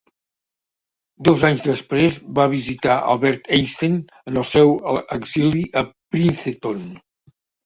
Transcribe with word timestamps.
Dos 1.27 1.43
anys 1.49 1.59
després 1.65 2.17
va 2.39 2.45
visitar 2.53 2.95
Albert 3.11 3.51
Einstein 3.59 3.99
en 4.33 4.41
el 4.43 4.49
seu 4.53 4.75
exili 5.19 5.63
a 5.85 5.85
Princeton. 5.93 6.83